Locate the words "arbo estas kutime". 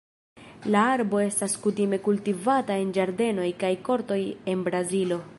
0.93-1.99